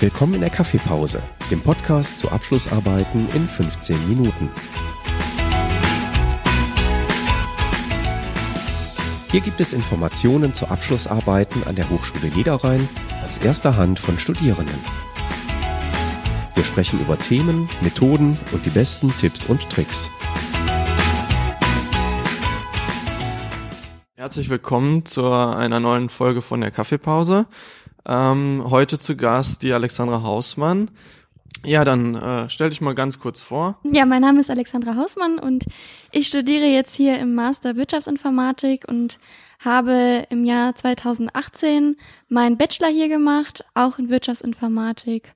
[0.00, 4.48] Willkommen in der Kaffeepause, dem Podcast zu Abschlussarbeiten in 15 Minuten.
[9.32, 12.88] Hier gibt es Informationen zu Abschlussarbeiten an der Hochschule Niederrhein
[13.26, 14.78] aus erster Hand von Studierenden.
[16.54, 20.12] Wir sprechen über Themen, Methoden und die besten Tipps und Tricks.
[24.14, 27.46] Herzlich willkommen zu einer neuen Folge von der Kaffeepause.
[28.08, 30.90] Ähm, heute zu Gast die Alexandra Hausmann.
[31.64, 33.78] Ja, dann äh, stell dich mal ganz kurz vor.
[33.82, 35.66] Ja, mein Name ist Alexandra Hausmann und
[36.10, 39.18] ich studiere jetzt hier im Master Wirtschaftsinformatik und
[39.58, 41.96] habe im Jahr 2018
[42.28, 45.34] meinen Bachelor hier gemacht, auch in Wirtschaftsinformatik.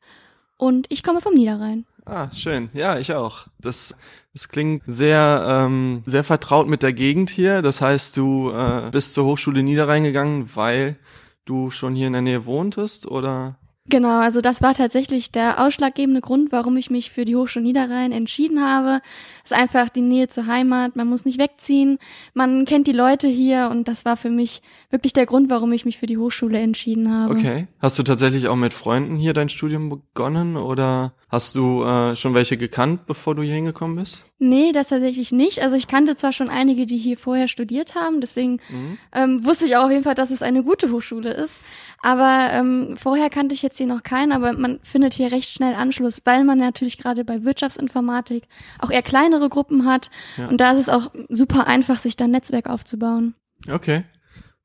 [0.57, 1.85] Und ich komme vom Niederrhein.
[2.07, 2.71] Ah, schön.
[2.73, 3.49] Ja, ich auch.
[3.61, 3.95] Das,
[4.33, 7.63] das klingt sehr, ähm, sehr vertraut mit der Gegend hier.
[7.63, 10.97] Das heißt, du äh, bist zur Hochschule Niederrhein gegangen, weil
[11.45, 13.59] du schon hier in der Nähe wohntest, oder?
[13.88, 18.12] Genau, also das war tatsächlich der ausschlaggebende Grund, warum ich mich für die Hochschule Niederrhein
[18.12, 19.01] entschieden habe.
[19.45, 21.99] Es ist einfach die Nähe zur Heimat, man muss nicht wegziehen,
[22.32, 25.84] man kennt die Leute hier und das war für mich wirklich der Grund, warum ich
[25.84, 27.34] mich für die Hochschule entschieden habe.
[27.34, 27.66] Okay.
[27.80, 32.34] Hast du tatsächlich auch mit Freunden hier dein Studium begonnen oder hast du äh, schon
[32.34, 34.24] welche gekannt, bevor du hier hingekommen bist?
[34.45, 35.62] Nee, das tatsächlich nicht.
[35.62, 38.99] Also ich kannte zwar schon einige, die hier vorher studiert haben, deswegen mhm.
[39.12, 41.60] ähm, wusste ich auch auf jeden Fall, dass es eine gute Hochschule ist.
[42.02, 45.76] Aber ähm, vorher kannte ich jetzt hier noch keinen, aber man findet hier recht schnell
[45.76, 48.43] Anschluss, weil man natürlich gerade bei Wirtschaftsinformatik
[48.80, 50.10] auch eher kleinere Gruppen hat.
[50.37, 50.49] Ja.
[50.49, 53.37] Und da ist es auch super einfach, sich da ein Netzwerk aufzubauen.
[53.71, 54.02] Okay.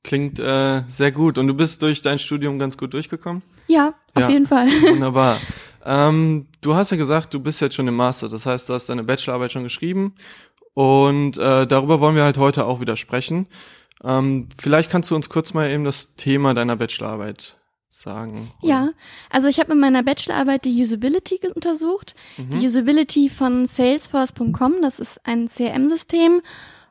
[0.04, 1.38] Klingt äh, sehr gut.
[1.38, 3.44] Und du bist durch dein Studium ganz gut durchgekommen?
[3.68, 4.30] Ja, auf ja.
[4.30, 4.70] jeden Fall.
[4.70, 5.38] Wunderbar.
[5.88, 8.28] Ähm, du hast ja gesagt, du bist jetzt schon im Master.
[8.28, 10.16] Das heißt, du hast deine Bachelorarbeit schon geschrieben.
[10.74, 13.48] Und äh, darüber wollen wir halt heute auch wieder sprechen.
[14.04, 17.56] Ähm, vielleicht kannst du uns kurz mal eben das Thema deiner Bachelorarbeit
[17.90, 18.52] sagen.
[18.62, 18.70] Oder?
[18.70, 18.90] Ja,
[19.30, 22.16] also ich habe in meiner Bachelorarbeit die Usability untersucht.
[22.36, 22.50] Mhm.
[22.52, 26.42] Die Usability von Salesforce.com, das ist ein CRM-System.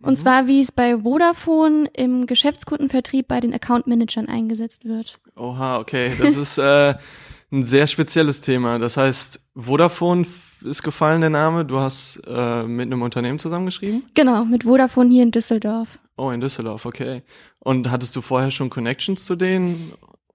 [0.00, 0.16] Und mhm.
[0.16, 5.14] zwar, wie es bei Vodafone im Geschäftskundenvertrieb bei den Account Managern eingesetzt wird.
[5.36, 6.12] Oha, okay.
[6.18, 6.94] Das ist äh,
[7.52, 8.78] ein sehr spezielles Thema.
[8.78, 10.26] Das heißt, Vodafone
[10.64, 11.64] ist gefallen der Name.
[11.64, 14.04] Du hast äh, mit einem Unternehmen zusammengeschrieben?
[14.14, 15.98] Genau, mit Vodafone hier in Düsseldorf.
[16.16, 17.22] Oh, in Düsseldorf, okay.
[17.58, 19.92] Und hattest du vorher schon Connections zu denen?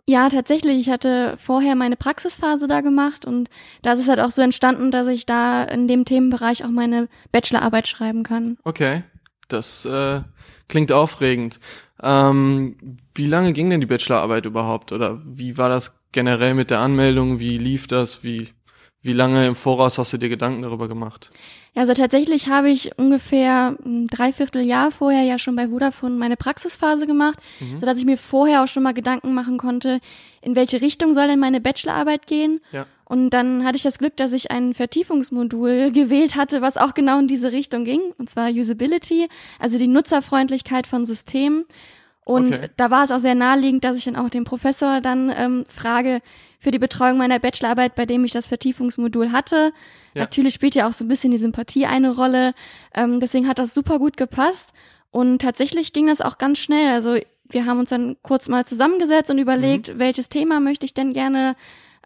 [0.08, 0.80] Ja, tatsächlich.
[0.80, 3.50] Ich hatte vorher meine Praxisphase da gemacht und
[3.82, 7.08] da ist es halt auch so entstanden, dass ich da in dem Themenbereich auch meine
[7.32, 8.58] Bachelorarbeit schreiben kann.
[8.64, 9.04] Okay,
[9.48, 10.22] das äh,
[10.68, 11.60] klingt aufregend.
[12.02, 12.78] Ähm,
[13.14, 17.40] wie lange ging denn die Bachelorarbeit überhaupt oder wie war das generell mit der Anmeldung?
[17.40, 18.24] Wie lief das?
[18.24, 18.50] Wie
[19.04, 21.32] wie lange im Voraus hast du dir Gedanken darüber gemacht?
[21.74, 27.08] Ja, also tatsächlich habe ich ungefähr ein Dreivierteljahr vorher ja schon bei Vodafone meine Praxisphase
[27.08, 27.80] gemacht, mhm.
[27.80, 30.02] sodass ich mir vorher auch schon mal Gedanken machen konnte,
[30.42, 32.60] in welche Richtung soll denn meine Bachelorarbeit gehen.
[32.72, 32.86] Ja.
[33.06, 37.20] Und dann hatte ich das Glück, dass ich ein Vertiefungsmodul gewählt hatte, was auch genau
[37.20, 41.66] in diese Richtung ging, und zwar Usability, also die Nutzerfreundlichkeit von Systemen.
[42.24, 42.70] Und okay.
[42.78, 46.22] da war es auch sehr naheliegend, dass ich dann auch den Professor dann ähm, frage
[46.60, 49.74] für die Betreuung meiner Bachelorarbeit, bei dem ich das Vertiefungsmodul hatte.
[50.14, 50.24] Ja.
[50.24, 52.54] Natürlich spielt ja auch so ein bisschen die Sympathie eine Rolle.
[52.94, 54.72] Ähm, deswegen hat das super gut gepasst.
[55.10, 56.92] Und tatsächlich ging das auch ganz schnell.
[56.92, 57.18] Also
[57.50, 60.00] wir haben uns dann kurz mal zusammengesetzt und überlegt, mhm.
[60.00, 61.56] welches Thema möchte ich denn gerne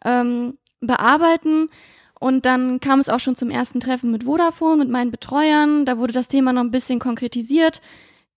[0.04, 1.70] ähm, bearbeiten.
[2.20, 5.86] Und dann kam es auch schon zum ersten Treffen mit Vodafone, mit meinen Betreuern.
[5.86, 7.82] Da wurde das Thema noch ein bisschen konkretisiert.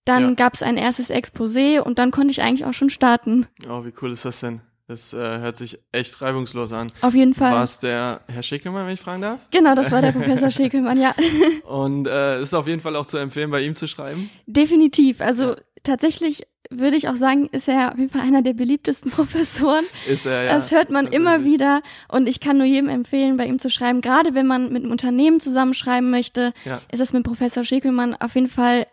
[0.09, 0.33] Dann ja.
[0.33, 3.45] gab es ein erstes Exposé und dann konnte ich eigentlich auch schon starten.
[3.69, 4.61] Oh, wie cool ist das denn?
[4.87, 6.91] Das äh, hört sich echt reibungslos an.
[7.01, 7.53] Auf jeden Fall.
[7.53, 9.39] War es der Herr Schickelmann, wenn ich fragen darf?
[9.51, 11.13] Genau, das war der Professor Schickelmann, ja.
[11.63, 14.31] Und äh, ist auf jeden Fall auch zu empfehlen, bei ihm zu schreiben?
[14.47, 15.21] Definitiv.
[15.21, 15.57] Also ja.
[15.83, 19.85] tatsächlich würde ich auch sagen, ist er auf jeden Fall einer der beliebtesten Professoren.
[20.07, 20.53] Ist er, ja.
[20.53, 24.01] Das hört man immer wieder und ich kann nur jedem empfehlen, bei ihm zu schreiben.
[24.01, 26.81] Gerade wenn man mit einem Unternehmen zusammenschreiben möchte, ja.
[26.91, 28.87] ist es mit Professor Schickelmann auf jeden Fall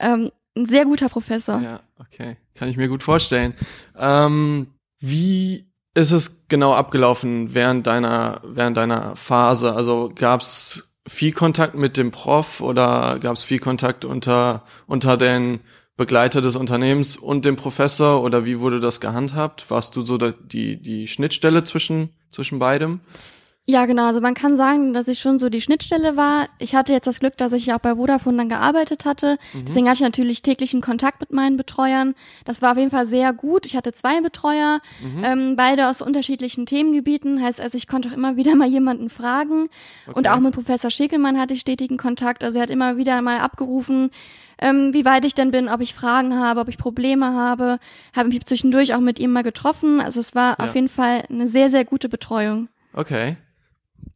[0.00, 1.60] ähm, ein sehr guter Professor.
[1.60, 2.36] Ja, okay.
[2.54, 3.54] Kann ich mir gut vorstellen.
[3.98, 4.68] Ähm,
[4.98, 9.74] wie ist es genau abgelaufen während deiner, während deiner Phase?
[9.74, 15.16] Also gab es viel Kontakt mit dem Prof oder gab es viel Kontakt unter, unter
[15.16, 15.60] den
[15.96, 19.70] Begleiter des Unternehmens und dem Professor oder wie wurde das gehandhabt?
[19.70, 23.00] Warst du so die, die Schnittstelle zwischen, zwischen beidem?
[23.68, 24.06] Ja, genau.
[24.06, 26.46] Also man kann sagen, dass ich schon so die Schnittstelle war.
[26.60, 29.38] Ich hatte jetzt das Glück, dass ich ja auch bei Vodafone dann gearbeitet hatte.
[29.52, 29.64] Mhm.
[29.66, 32.14] Deswegen hatte ich natürlich täglichen Kontakt mit meinen Betreuern.
[32.44, 33.66] Das war auf jeden Fall sehr gut.
[33.66, 35.24] Ich hatte zwei Betreuer, mhm.
[35.24, 37.42] ähm, beide aus unterschiedlichen Themengebieten.
[37.42, 39.68] Heißt also, ich konnte auch immer wieder mal jemanden fragen.
[40.06, 40.16] Okay.
[40.16, 42.44] Und auch mit Professor Schickelmann hatte ich stetigen Kontakt.
[42.44, 44.10] Also er hat immer wieder mal abgerufen,
[44.60, 47.80] ähm, wie weit ich denn bin, ob ich Fragen habe, ob ich Probleme habe.
[48.14, 50.00] Habe mich zwischendurch auch mit ihm mal getroffen.
[50.00, 50.66] Also es war ja.
[50.66, 52.68] auf jeden Fall eine sehr, sehr gute Betreuung.
[52.92, 53.36] Okay.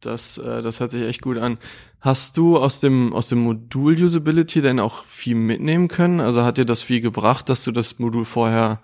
[0.01, 1.57] Das, äh, das hört sich echt gut an.
[1.99, 6.19] Hast du aus dem, aus dem Modul Usability denn auch viel mitnehmen können?
[6.19, 8.79] Also hat dir das viel gebracht, dass du das Modul vorher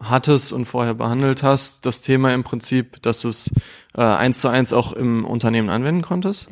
[0.00, 3.50] hattest und vorher behandelt hast, das Thema im Prinzip, dass du es
[3.96, 6.48] äh, eins zu eins auch im Unternehmen anwenden konntest?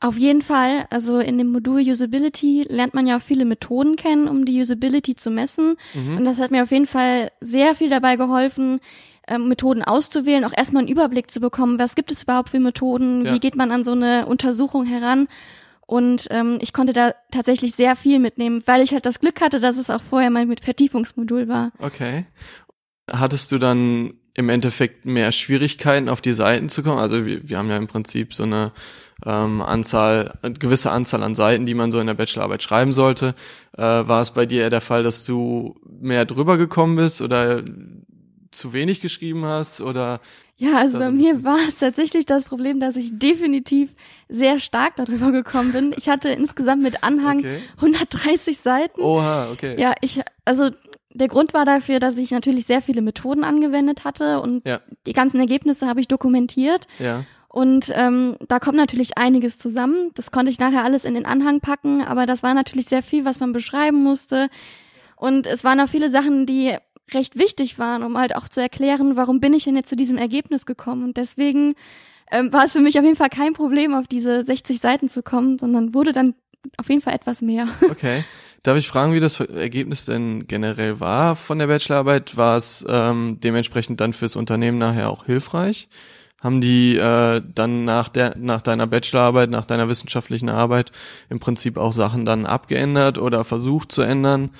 [0.00, 0.86] Auf jeden Fall.
[0.90, 5.16] Also in dem Modul Usability lernt man ja auch viele Methoden kennen, um die Usability
[5.16, 5.76] zu messen.
[5.94, 6.18] Mhm.
[6.18, 8.80] Und das hat mir auf jeden Fall sehr viel dabei geholfen,
[9.28, 13.24] ähm, Methoden auszuwählen, auch erstmal einen Überblick zu bekommen, was gibt es überhaupt für Methoden,
[13.24, 13.34] ja.
[13.34, 15.28] wie geht man an so eine Untersuchung heran.
[15.86, 19.58] Und ähm, ich konnte da tatsächlich sehr viel mitnehmen, weil ich halt das Glück hatte,
[19.58, 21.72] dass es auch vorher mal mit Vertiefungsmodul war.
[21.78, 22.26] Okay.
[23.10, 26.98] Hattest du dann im Endeffekt mehr Schwierigkeiten auf die Seiten zu kommen?
[26.98, 28.72] Also wir, wir haben ja im Prinzip so eine
[29.24, 33.34] ähm, Anzahl, eine gewisse Anzahl an Seiten, die man so in der Bachelorarbeit schreiben sollte.
[33.76, 37.62] Äh, war es bei dir eher der Fall, dass du mehr drüber gekommen bist oder
[38.50, 40.20] zu wenig geschrieben hast oder?
[40.56, 43.94] Ja, also bei mir war es tatsächlich das Problem, dass ich definitiv
[44.28, 45.94] sehr stark darüber gekommen bin.
[45.96, 47.60] Ich hatte insgesamt mit Anhang okay.
[47.76, 49.00] 130 Seiten.
[49.00, 49.80] Oha, okay.
[49.80, 50.70] Ja, ich, also
[51.14, 54.80] der Grund war dafür, dass ich natürlich sehr viele Methoden angewendet hatte und ja.
[55.06, 56.86] die ganzen Ergebnisse habe ich dokumentiert.
[56.98, 57.24] Ja.
[57.48, 60.10] Und ähm, da kommt natürlich einiges zusammen.
[60.14, 63.24] Das konnte ich nachher alles in den Anhang packen, aber das war natürlich sehr viel,
[63.24, 64.48] was man beschreiben musste.
[65.16, 66.76] Und es waren auch viele Sachen, die
[67.14, 70.18] recht wichtig waren, um halt auch zu erklären, warum bin ich denn jetzt zu diesem
[70.18, 71.04] Ergebnis gekommen.
[71.04, 71.74] Und deswegen
[72.30, 75.22] ähm, war es für mich auf jeden Fall kein Problem, auf diese 60 Seiten zu
[75.22, 76.34] kommen, sondern wurde dann
[76.76, 77.68] auf jeden Fall etwas mehr.
[77.90, 78.24] Okay.
[78.64, 82.36] Darf ich fragen, wie das Ergebnis denn generell war von der Bachelorarbeit?
[82.36, 85.88] War es ähm, dementsprechend dann fürs Unternehmen nachher auch hilfreich?
[86.40, 90.90] Haben die äh, dann nach der nach deiner Bachelorarbeit, nach deiner wissenschaftlichen Arbeit
[91.30, 94.50] im Prinzip auch Sachen dann abgeändert oder versucht zu ändern?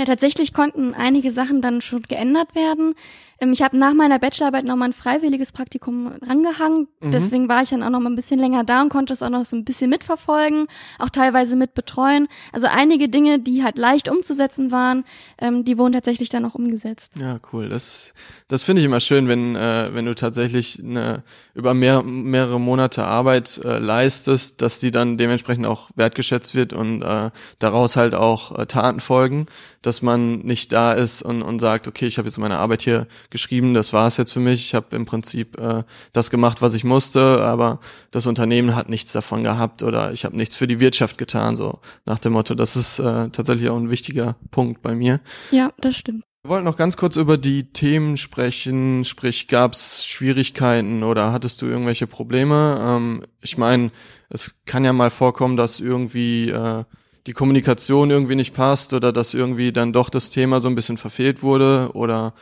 [0.00, 2.94] Ja, tatsächlich konnten einige Sachen dann schon geändert werden.
[3.40, 6.88] Ähm, ich habe nach meiner Bachelorarbeit noch mal ein freiwilliges Praktikum rangehangen.
[7.00, 7.10] Mhm.
[7.10, 9.30] Deswegen war ich dann auch noch mal ein bisschen länger da und konnte es auch
[9.30, 10.66] noch so ein bisschen mitverfolgen,
[10.98, 12.28] auch teilweise mit betreuen.
[12.52, 15.04] Also einige Dinge, die halt leicht umzusetzen waren,
[15.38, 17.12] ähm, die wurden tatsächlich dann auch umgesetzt.
[17.18, 17.68] Ja, cool.
[17.68, 18.12] Das,
[18.48, 21.22] das finde ich immer schön, wenn, äh, wenn du tatsächlich eine,
[21.54, 27.02] über mehr, mehrere Monate Arbeit äh, leistest, dass die dann dementsprechend auch wertgeschätzt wird und
[27.02, 29.46] äh, daraus halt auch äh, Taten folgen,
[29.82, 33.06] dass man nicht da ist und, und sagt, okay, ich habe jetzt meine Arbeit hier
[33.30, 34.60] geschrieben, das war es jetzt für mich.
[34.60, 37.80] Ich habe im Prinzip äh, das gemacht, was ich musste, aber
[38.10, 41.80] das Unternehmen hat nichts davon gehabt oder ich habe nichts für die Wirtschaft getan, so
[42.04, 42.54] nach dem Motto.
[42.54, 45.20] Das ist äh, tatsächlich auch ein wichtiger Punkt bei mir.
[45.50, 46.24] Ja, das stimmt.
[46.42, 51.60] Wir wollten noch ganz kurz über die Themen sprechen, sprich gab es Schwierigkeiten oder hattest
[51.60, 52.80] du irgendwelche Probleme?
[52.82, 53.90] Ähm, ich meine,
[54.30, 56.84] es kann ja mal vorkommen, dass irgendwie äh,
[57.26, 60.96] die Kommunikation irgendwie nicht passt oder dass irgendwie dann doch das Thema so ein bisschen
[60.96, 62.32] verfehlt wurde oder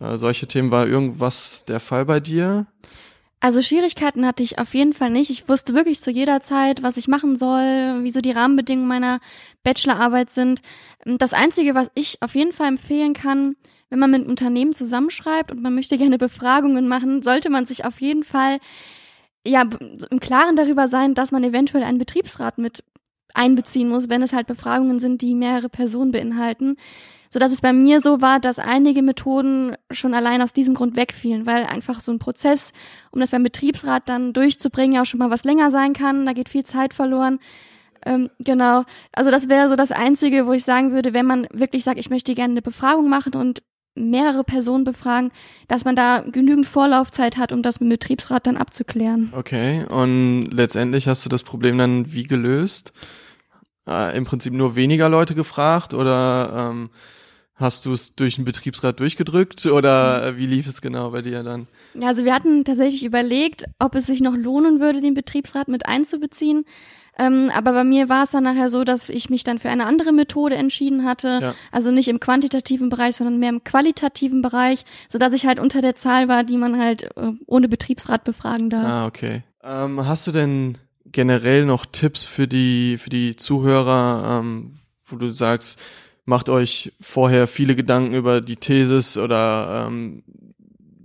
[0.00, 0.70] äh, solche Themen.
[0.70, 2.66] War irgendwas der Fall bei dir?
[3.40, 5.30] Also Schwierigkeiten hatte ich auf jeden Fall nicht.
[5.30, 9.20] Ich wusste wirklich zu jeder Zeit, was ich machen soll, wie so die Rahmenbedingungen meiner
[9.62, 10.62] Bachelorarbeit sind.
[11.04, 13.56] Das Einzige, was ich auf jeden Fall empfehlen kann,
[13.90, 18.00] wenn man mit Unternehmen zusammenschreibt und man möchte gerne Befragungen machen, sollte man sich auf
[18.00, 18.58] jeden Fall
[19.46, 19.62] ja
[20.10, 22.82] im Klaren darüber sein, dass man eventuell einen Betriebsrat mit
[23.36, 26.76] einbeziehen muss, wenn es halt Befragungen sind, die mehrere Personen beinhalten
[27.30, 30.96] so dass es bei mir so war, dass einige Methoden schon allein aus diesem Grund
[30.96, 32.72] wegfielen, weil einfach so ein Prozess,
[33.10, 36.26] um das beim Betriebsrat dann durchzubringen, auch schon mal was länger sein kann.
[36.26, 37.38] Da geht viel Zeit verloren.
[38.04, 38.84] Ähm, genau.
[39.12, 42.10] Also das wäre so das Einzige, wo ich sagen würde, wenn man wirklich sagt, ich
[42.10, 43.62] möchte gerne eine Befragung machen und
[43.94, 45.30] mehrere Personen befragen,
[45.68, 49.32] dass man da genügend Vorlaufzeit hat, um das mit dem Betriebsrat dann abzuklären.
[49.34, 52.92] Okay, und letztendlich hast du das Problem dann wie gelöst?
[53.88, 56.90] Äh, Im Prinzip nur weniger Leute gefragt oder ähm,
[57.58, 60.36] Hast du es durch den Betriebsrat durchgedrückt oder mhm.
[60.36, 61.66] wie lief es genau bei dir dann?
[61.94, 65.86] Ja, also wir hatten tatsächlich überlegt, ob es sich noch lohnen würde, den Betriebsrat mit
[65.86, 66.66] einzubeziehen.
[67.18, 69.86] Ähm, aber bei mir war es dann nachher so, dass ich mich dann für eine
[69.86, 71.38] andere Methode entschieden hatte.
[71.40, 71.54] Ja.
[71.72, 75.80] Also nicht im quantitativen Bereich, sondern mehr im qualitativen Bereich, so dass ich halt unter
[75.80, 78.86] der Zahl war, die man halt äh, ohne Betriebsrat befragen darf.
[78.86, 79.44] Ah, okay.
[79.64, 80.76] Ähm, hast du denn
[81.16, 84.70] generell noch Tipps für die, für die Zuhörer, ähm,
[85.06, 85.80] wo du sagst,
[86.26, 90.24] macht euch vorher viele Gedanken über die Thesis oder ähm,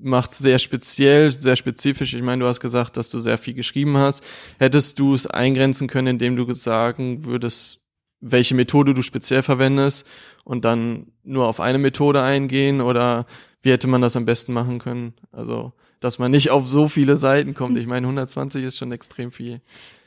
[0.02, 2.14] macht sehr speziell, sehr spezifisch.
[2.14, 4.22] Ich meine, du hast gesagt, dass du sehr viel geschrieben hast.
[4.60, 7.80] Hättest du es eingrenzen können, indem du sagen würdest,
[8.20, 10.06] welche Methode du speziell verwendest
[10.44, 13.26] und dann nur auf eine Methode eingehen oder
[13.62, 15.14] wie hätte man das am besten machen können?
[15.32, 17.78] Also, dass man nicht auf so viele Seiten kommt.
[17.78, 19.62] Ich meine, 120 ist schon extrem viel.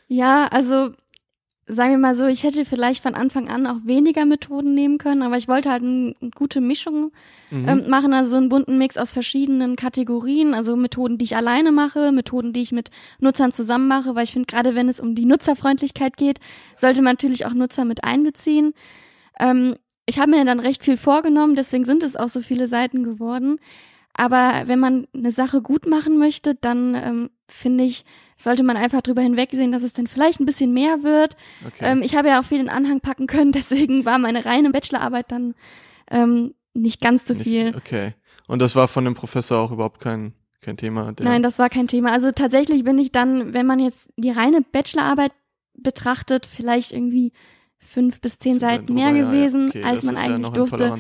[0.09, 0.93] Ja, also
[1.67, 5.23] sagen wir mal so, ich hätte vielleicht von Anfang an auch weniger Methoden nehmen können,
[5.23, 7.11] aber ich wollte halt eine gute Mischung
[7.51, 7.69] mhm.
[7.69, 11.73] ähm, machen, also so einen bunten Mix aus verschiedenen Kategorien, also Methoden, die ich alleine
[11.73, 15.15] mache, Methoden, die ich mit Nutzern zusammen mache, weil ich finde, gerade wenn es um
[15.15, 16.39] die Nutzerfreundlichkeit geht,
[16.77, 18.75] sollte man natürlich auch Nutzer mit einbeziehen.
[19.41, 23.05] Ähm, ich habe mir dann recht viel vorgenommen, deswegen sind es auch so viele Seiten
[23.05, 23.59] geworden.
[24.15, 28.05] Aber wenn man eine Sache gut machen möchte, dann ähm, finde ich,
[28.37, 31.35] sollte man einfach drüber hinwegsehen, dass es dann vielleicht ein bisschen mehr wird.
[31.67, 31.85] Okay.
[31.85, 35.33] Ähm, ich habe ja auch viel in Anhang packen können, deswegen war meine reine Bachelorarbeit
[35.33, 35.55] dann
[36.11, 37.67] ähm, nicht ganz so viel.
[37.67, 38.15] Nicht, okay.
[38.47, 41.13] Und das war von dem Professor auch überhaupt kein, kein Thema?
[41.21, 42.13] Nein, das war kein Thema.
[42.13, 45.33] Also tatsächlich bin ich dann, wenn man jetzt die reine Bachelorarbeit
[45.75, 47.33] betrachtet, vielleicht irgendwie
[47.87, 50.99] fünf bis zehn Seiten mehr gewesen, ja, okay, als man eigentlich ja durfte.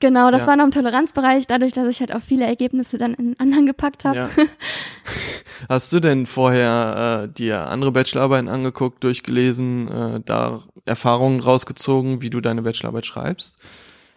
[0.00, 0.48] Genau, das ja.
[0.48, 4.04] war noch im Toleranzbereich, dadurch, dass ich halt auch viele Ergebnisse dann in Anhang gepackt
[4.04, 4.28] habe.
[5.68, 12.30] Hast du denn vorher äh, dir andere Bachelorarbeiten angeguckt, durchgelesen, äh, da Erfahrungen rausgezogen, wie
[12.30, 13.56] du deine Bachelorarbeit schreibst?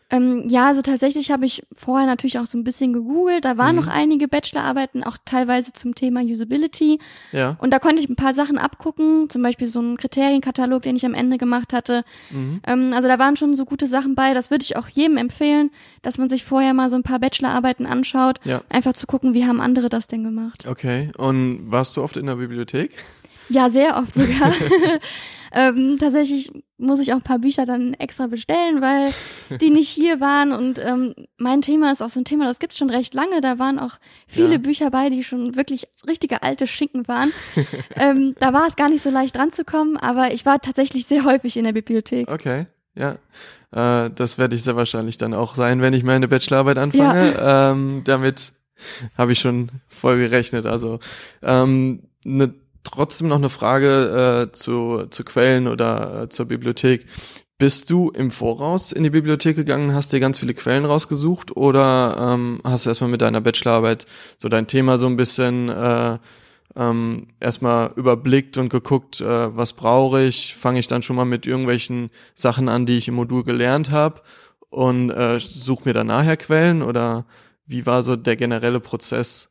[0.09, 3.43] Ähm, ja, also tatsächlich habe ich vorher natürlich auch so ein bisschen gegoogelt.
[3.43, 3.81] Da waren mhm.
[3.81, 6.99] noch einige Bachelorarbeiten, auch teilweise zum Thema Usability.
[7.33, 7.57] Ja.
[7.59, 11.05] Und da konnte ich ein paar Sachen abgucken, zum Beispiel so einen Kriterienkatalog, den ich
[11.05, 12.03] am Ende gemacht hatte.
[12.31, 12.61] Mhm.
[12.65, 14.33] Ähm, also da waren schon so gute Sachen bei.
[14.33, 15.71] Das würde ich auch jedem empfehlen,
[16.03, 18.61] dass man sich vorher mal so ein paar Bachelorarbeiten anschaut, ja.
[18.69, 20.65] einfach zu gucken, wie haben andere das denn gemacht.
[20.67, 21.11] Okay.
[21.17, 22.95] Und warst du oft in der Bibliothek?
[23.49, 24.53] Ja, sehr oft sogar.
[25.51, 29.09] ähm, tatsächlich muss ich auch ein paar Bücher dann extra bestellen, weil
[29.59, 30.51] die nicht hier waren.
[30.51, 33.41] Und ähm, mein Thema ist auch so ein Thema, das gibt's schon recht lange.
[33.41, 34.57] Da waren auch viele ja.
[34.57, 37.31] Bücher bei, die schon wirklich richtige alte Schinken waren.
[37.95, 41.05] ähm, da war es gar nicht so leicht dran zu kommen, aber ich war tatsächlich
[41.05, 42.29] sehr häufig in der Bibliothek.
[42.29, 43.17] Okay, ja.
[43.71, 47.33] Äh, das werde ich sehr wahrscheinlich dann auch sein, wenn ich meine Bachelorarbeit anfange.
[47.33, 47.71] Ja.
[47.71, 48.53] Ähm, damit
[49.17, 50.65] habe ich schon voll gerechnet.
[50.65, 50.99] Also
[51.41, 52.53] ähm, ne,
[52.91, 57.05] trotzdem noch eine Frage äh, zu, zu Quellen oder äh, zur Bibliothek.
[57.57, 62.15] Bist du im Voraus in die Bibliothek gegangen, hast dir ganz viele Quellen rausgesucht oder
[62.19, 64.05] ähm, hast du erstmal mit deiner Bachelorarbeit
[64.37, 66.19] so dein Thema so ein bisschen äh,
[66.75, 70.55] ähm, erstmal überblickt und geguckt, äh, was brauche ich?
[70.55, 74.21] Fange ich dann schon mal mit irgendwelchen Sachen an, die ich im Modul gelernt habe
[74.69, 77.25] und äh, suche mir dann nachher Quellen oder
[77.65, 79.49] wie war so der generelle Prozess?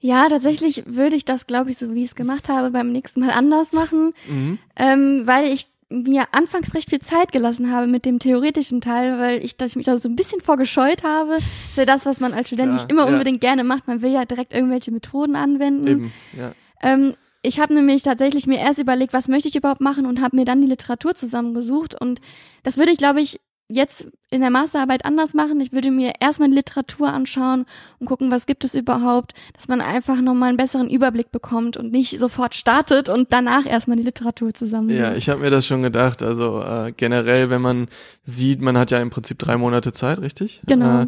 [0.00, 3.20] Ja, tatsächlich würde ich das, glaube ich, so wie ich es gemacht habe, beim nächsten
[3.20, 4.58] Mal anders machen, mhm.
[4.76, 9.44] ähm, weil ich mir anfangs recht viel Zeit gelassen habe mit dem theoretischen Teil, weil
[9.44, 11.32] ich, dass ich mich da so ein bisschen vorgescheut habe.
[11.34, 13.12] Das ist ja das, was man als Student ja, nicht immer ja.
[13.12, 13.88] unbedingt gerne macht.
[13.88, 15.86] Man will ja direkt irgendwelche Methoden anwenden.
[15.86, 16.52] Eben, ja.
[16.80, 20.36] Ähm, ich habe nämlich tatsächlich mir erst überlegt, was möchte ich überhaupt machen und habe
[20.36, 22.00] mir dann die Literatur zusammengesucht.
[22.00, 22.20] Und
[22.62, 25.60] das würde ich, glaube ich, jetzt in der Masterarbeit anders machen.
[25.60, 27.64] Ich würde mir erstmal die Literatur anschauen
[27.98, 31.92] und gucken, was gibt es überhaupt, dass man einfach nochmal einen besseren Überblick bekommt und
[31.92, 34.90] nicht sofort startet und danach erstmal die Literatur zusammen.
[34.90, 36.22] Ja, ich habe mir das schon gedacht.
[36.22, 37.88] Also äh, generell, wenn man
[38.22, 40.60] sieht, man hat ja im Prinzip drei Monate Zeit, richtig?
[40.66, 41.02] Genau.
[41.02, 41.06] Äh,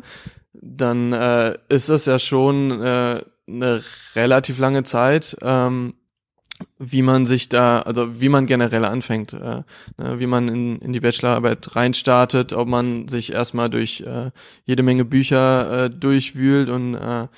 [0.54, 3.82] dann äh, ist das ja schon äh, eine
[4.14, 5.36] relativ lange Zeit.
[5.42, 5.94] Ähm,
[6.78, 9.62] wie man sich da, also wie man generell anfängt, äh,
[9.98, 14.30] ne, wie man in, in die Bachelorarbeit reinstartet, ob man sich erstmal durch äh,
[14.64, 17.28] jede Menge Bücher äh, durchwühlt und äh,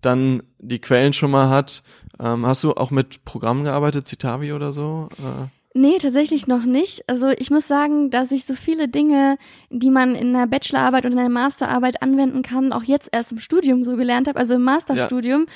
[0.00, 1.82] dann die Quellen schon mal hat.
[2.18, 5.08] Ähm, hast du auch mit Programmen gearbeitet, Citavi oder so?
[5.18, 5.48] Äh?
[5.74, 7.04] Nee, tatsächlich noch nicht.
[7.06, 9.36] Also ich muss sagen, dass ich so viele Dinge,
[9.68, 13.40] die man in der Bachelorarbeit oder in der Masterarbeit anwenden kann, auch jetzt erst im
[13.40, 15.42] Studium so gelernt habe, also im Masterstudium.
[15.42, 15.52] Ja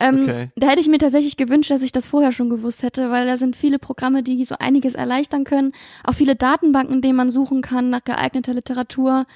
[0.00, 0.50] ähm, okay.
[0.56, 3.36] Da hätte ich mir tatsächlich gewünscht, dass ich das vorher schon gewusst hätte, weil da
[3.36, 5.72] sind viele Programme, die so einiges erleichtern können.
[6.04, 9.26] Auch viele Datenbanken, in denen man suchen kann nach geeigneter Literatur.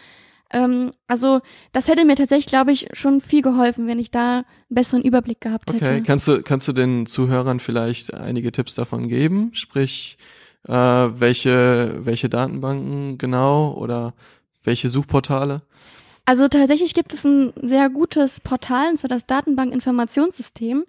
[0.52, 1.40] Ähm, also
[1.72, 5.40] das hätte mir tatsächlich, glaube ich, schon viel geholfen, wenn ich da einen besseren Überblick
[5.40, 5.84] gehabt hätte.
[5.84, 9.50] Okay, kannst du, kannst du den Zuhörern vielleicht einige Tipps davon geben?
[9.54, 10.18] Sprich,
[10.68, 14.14] äh, welche, welche Datenbanken genau oder
[14.62, 15.62] welche Suchportale?
[16.24, 20.84] Also tatsächlich gibt es ein sehr gutes Portal, und zwar das Datenbank-Informationssystem.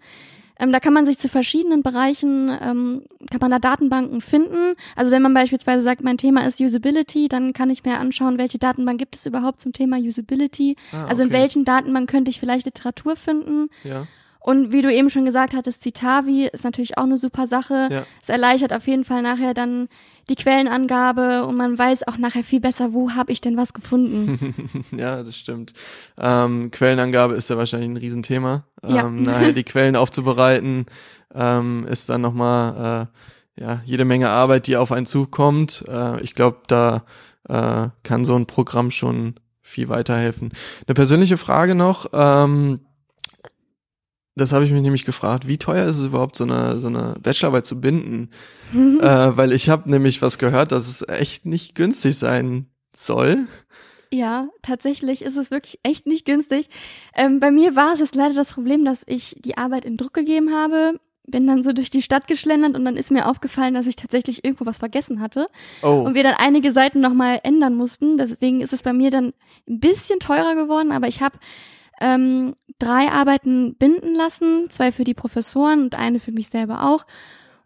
[0.60, 4.76] Ähm, da kann man sich zu verschiedenen Bereichen, ähm, kann man da Datenbanken finden.
[4.96, 8.60] Also wenn man beispielsweise sagt, mein Thema ist Usability, dann kann ich mir anschauen, welche
[8.60, 10.76] Datenbank gibt es überhaupt zum Thema Usability.
[10.92, 11.10] Ah, okay.
[11.10, 13.70] Also in welchen Datenbanken könnte ich vielleicht Literatur finden.
[13.84, 14.06] Ja.
[14.44, 17.88] Und wie du eben schon gesagt hattest, Citavi ist natürlich auch eine super Sache.
[17.90, 18.06] Ja.
[18.22, 19.88] Es erleichtert auf jeden Fall nachher dann
[20.30, 24.54] die Quellenangabe und man weiß auch nachher viel besser, wo habe ich denn was gefunden.
[24.98, 25.74] ja, das stimmt.
[26.20, 28.66] Ähm, Quellenangabe ist ja wahrscheinlich ein Riesenthema.
[28.86, 29.08] Ja.
[29.08, 30.88] Ähm, nachher die Quellen aufzubereiten,
[31.34, 33.08] ähm, ist dann nochmal
[33.58, 35.86] äh, ja, jede Menge Arbeit, die auf einen zukommt.
[35.88, 37.06] Äh, ich glaube, da
[37.48, 40.52] äh, kann so ein Programm schon viel weiterhelfen.
[40.86, 42.08] Eine persönliche Frage noch.
[42.12, 42.82] Ähm,
[44.36, 47.16] das habe ich mich nämlich gefragt, wie teuer ist es überhaupt, so eine, so eine
[47.22, 48.30] Bachelorarbeit zu binden?
[48.74, 53.48] äh, weil ich habe nämlich was gehört, dass es echt nicht günstig sein soll.
[54.12, 56.70] Ja, tatsächlich ist es wirklich echt nicht günstig.
[57.16, 60.14] Ähm, bei mir war es jetzt leider das Problem, dass ich die Arbeit in Druck
[60.14, 63.88] gegeben habe, bin dann so durch die Stadt geschlendert und dann ist mir aufgefallen, dass
[63.88, 65.48] ich tatsächlich irgendwo was vergessen hatte
[65.82, 68.18] Oh, und wir dann einige Seiten nochmal ändern mussten.
[68.18, 69.34] Deswegen ist es bei mir dann
[69.68, 71.38] ein bisschen teurer geworden, aber ich habe
[72.02, 77.06] ähm, drei Arbeiten binden lassen, zwei für die Professoren und eine für mich selber auch.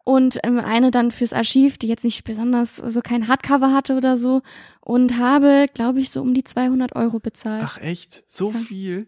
[0.04, 4.18] Und ähm, eine dann fürs Archiv, die jetzt nicht besonders so kein Hardcover hatte oder
[4.18, 4.42] so.
[4.80, 7.64] Und habe, glaube ich, so um die 200 Euro bezahlt.
[7.66, 8.24] ach echt?
[8.26, 8.58] So Ja.
[8.58, 9.08] viel?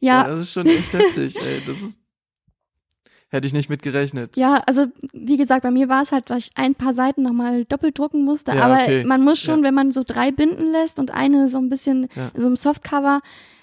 [0.00, 1.60] ja, Boah, das ist schon echt heftig, ey.
[1.66, 2.00] Das ist.
[3.28, 4.36] Hätte ich nicht mit gerechnet.
[4.36, 7.64] Ja, also wie gesagt, bei mir war es halt, weil ich ein paar Seiten nochmal
[7.64, 8.52] doppelt drucken musste.
[8.54, 9.04] Ja, aber okay.
[9.04, 9.64] man muss schon, Ja.
[9.64, 12.30] wenn man so drei binden lässt und eine so ein bisschen Ja.
[12.34, 13.20] so im Softcover,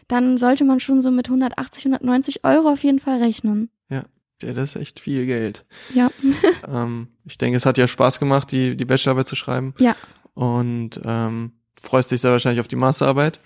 [0.09, 3.69] dann sollte man schon so mit 180, 190 Euro auf jeden Fall rechnen.
[3.89, 4.03] Ja,
[4.39, 5.65] das ist echt viel Geld.
[5.93, 6.09] Ja.
[6.67, 9.73] ähm, ich denke, es hat ja Spaß gemacht, die, die Bachelorarbeit zu schreiben.
[9.77, 9.95] Ja.
[10.33, 13.39] Und ähm, freust dich sehr wahrscheinlich auf die Masterarbeit.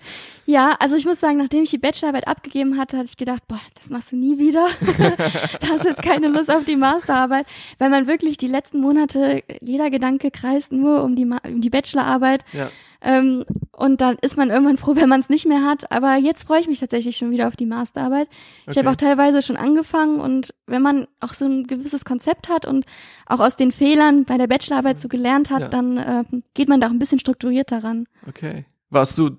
[0.46, 3.60] Ja, also ich muss sagen, nachdem ich die Bachelorarbeit abgegeben hatte, hatte ich gedacht, boah,
[3.74, 4.66] das machst du nie wieder.
[5.60, 7.46] da hast jetzt keine Lust auf die Masterarbeit,
[7.78, 11.70] weil man wirklich die letzten Monate, jeder Gedanke kreist nur um die, Ma um die
[11.70, 12.44] Bachelorarbeit.
[12.52, 12.70] Ja.
[13.04, 13.44] Ähm,
[13.76, 15.90] und dann ist man irgendwann froh, wenn man es nicht mehr hat.
[15.92, 18.28] Aber jetzt freue ich mich tatsächlich schon wieder auf die Masterarbeit.
[18.68, 18.88] Ich habe Okay.
[18.88, 22.86] auch teilweise schon angefangen und wenn man auch so ein gewisses Konzept hat und
[23.26, 25.68] auch aus den Fehlern bei der Bachelorarbeit so gelernt hat, Ja.
[25.68, 28.06] dann äh, geht man da auch ein bisschen strukturierter ran.
[28.28, 28.64] Okay.
[28.90, 29.30] Warst du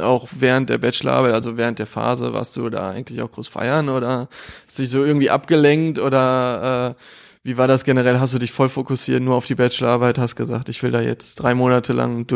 [0.00, 3.88] auch während der Bachelorarbeit, also während der Phase, warst du da eigentlich auch groß feiern
[3.88, 4.28] oder
[4.66, 7.02] hast du dich so irgendwie abgelenkt oder äh,
[7.42, 8.18] wie war das generell?
[8.20, 11.34] Hast du dich voll fokussiert nur auf die Bachelorarbeit, hast gesagt, ich will da jetzt
[11.36, 12.26] drei Monate lang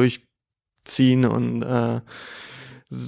[0.88, 2.00] durchziehen und äh,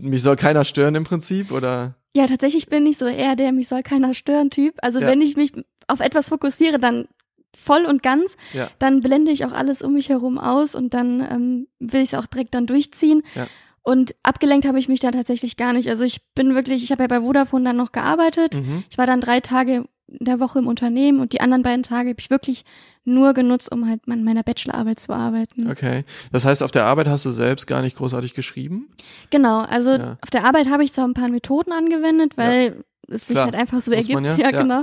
[0.03, 1.95] mich soll keiner stören im Prinzip oder?
[2.15, 4.75] Ja, tatsächlich bin ich so eher der mich soll keiner stören Typ.
[4.83, 5.07] Also Ja.
[5.07, 5.53] wenn ich mich
[5.89, 7.09] auf etwas fokussiere, dann
[7.57, 8.69] voll und ganz, Ja.
[8.79, 12.19] dann blende ich auch alles um mich herum aus und dann ähm, will ich es
[12.19, 13.23] auch direkt dann durchziehen.
[13.35, 13.47] Ja.
[13.83, 15.89] Und abgelenkt habe ich mich da tatsächlich gar nicht.
[15.89, 18.55] Also ich bin wirklich, ich habe ja bei Vodafone dann noch gearbeitet.
[18.55, 18.85] Mhm.
[18.91, 19.85] Ich war dann drei Tage
[20.19, 22.65] der Woche im Unternehmen und die anderen beiden Tage habe ich wirklich
[23.05, 25.71] nur genutzt, um halt an meiner Bachelorarbeit zu arbeiten.
[25.71, 26.05] Okay.
[26.33, 28.89] Das heißt, auf der Arbeit hast du selbst gar nicht großartig geschrieben?
[29.31, 30.19] Genau, also Ja.
[30.21, 33.47] auf der Arbeit habe ich zwar ein paar Methoden angewendet, weil es sich Klar.
[33.47, 34.15] halt einfach so Muss ergibt.
[34.15, 34.63] man ja, ja, ja.
[34.63, 34.83] genau.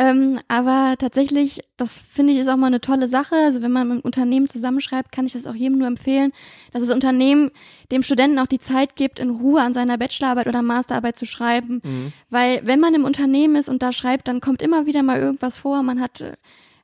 [0.00, 3.34] Ähm, aber tatsächlich, das finde ich ist auch mal eine tolle Sache.
[3.34, 6.32] Also wenn man mit einem Unternehmen zusammenschreibt, kann ich das auch jedem nur empfehlen,
[6.72, 7.50] dass das Unternehmen
[7.90, 11.80] dem Studenten auch die Zeit gibt, in Ruhe an seiner Bachelorarbeit oder Masterarbeit zu schreiben.
[11.82, 12.12] Mhm.
[12.30, 15.58] Weil wenn man im Unternehmen ist und da schreibt, dann kommt immer wieder mal irgendwas
[15.58, 15.82] vor.
[15.82, 16.34] Man hat äh,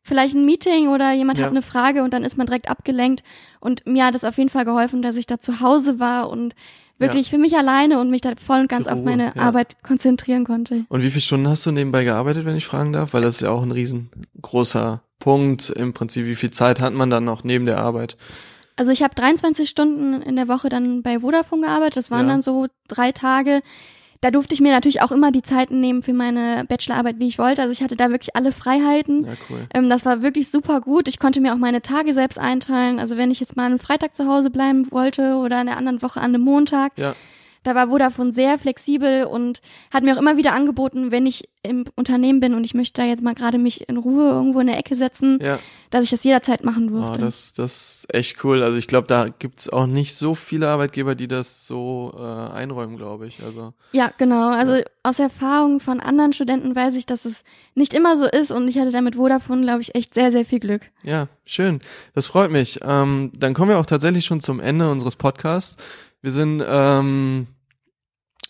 [0.02, 1.44] vielleicht ein Meeting oder jemand Ja.
[1.44, 3.22] hat eine Frage und dann ist man direkt abgelenkt.
[3.60, 6.56] Und mir hat es auf jeden Fall geholfen, dass ich da zu Hause war und
[6.98, 9.42] wirklich für mich alleine und mich da voll und ganz Zur auf Ruhe, meine ja.
[9.42, 10.84] Arbeit konzentrieren konnte.
[10.88, 13.12] Und wie viele Stunden hast du nebenbei gearbeitet, wenn ich fragen darf?
[13.14, 15.70] Weil das ist ja auch ein riesengroßer Punkt.
[15.70, 18.16] Im Prinzip, wie viel Zeit hat man dann noch neben der Arbeit?
[18.76, 21.96] Also ich habe 23 Stunden in der Woche dann bei Vodafone gearbeitet.
[21.96, 22.32] Das waren Ja.
[22.32, 23.60] dann so drei Tage.
[24.24, 27.38] Da durfte ich mir natürlich auch immer die Zeiten nehmen für meine Bachelorarbeit, wie ich
[27.38, 27.60] wollte.
[27.60, 29.26] Also ich hatte da wirklich alle Freiheiten.
[29.26, 29.66] Ja, cool.
[29.74, 31.08] Ähm, das war wirklich super gut.
[31.08, 32.98] Ich konnte mir auch meine Tage selbst einteilen.
[32.98, 36.00] Also wenn ich jetzt mal einen Freitag zu Hause bleiben wollte oder in der anderen
[36.00, 37.14] Woche an einem Montag, Ja,
[37.64, 39.60] da war Vodafone sehr flexibel und
[39.92, 43.08] hat mir auch immer wieder angeboten, wenn ich im Unternehmen bin und ich möchte da
[43.08, 45.58] jetzt mal gerade mich in Ruhe irgendwo in der Ecke setzen, ja.
[45.90, 47.20] dass ich das jederzeit machen Oh, durfte.
[47.22, 47.72] das, das
[48.04, 48.62] ist echt cool.
[48.62, 52.20] Also ich glaube, da gibt's auch nicht so viele Arbeitgeber, die das so äh,
[52.54, 53.42] einräumen, glaube ich.
[53.42, 54.50] Also Ja, genau.
[54.50, 54.82] Also Ja.
[55.02, 58.78] aus Erfahrung von anderen Studenten weiß ich, dass es nicht immer so ist und ich
[58.78, 60.82] hatte da mit Vodafone, glaube ich, echt sehr, sehr viel Glück.
[61.02, 61.80] ja, schön.
[62.14, 62.80] Das freut mich.
[62.82, 65.76] Ähm, dann kommen wir auch tatsächlich schon zum Ende unseres Podcasts.
[66.20, 67.46] Wir sind ähm,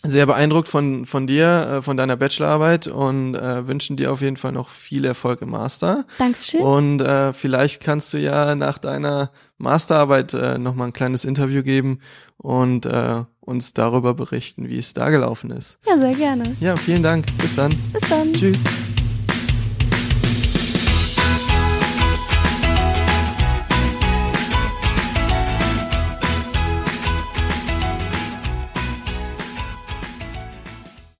[0.07, 4.37] sehr beeindruckt von, von dir, äh, von deiner Bachelorarbeit und äh, wünschen dir auf jeden
[4.37, 6.05] Fall noch viel Erfolg im Master.
[6.17, 6.61] Dankeschön.
[6.61, 11.99] Und äh, vielleicht kannst du ja nach deiner Masterarbeit äh, nochmal ein kleines Interview geben
[12.37, 15.77] und äh, uns darüber berichten, wie es da gelaufen ist.
[15.87, 16.55] Ja, sehr gerne.
[16.59, 17.25] Ja, vielen Dank.
[17.37, 17.73] Bis dann.
[17.93, 18.33] Bis dann.
[18.33, 18.84] Tschüss.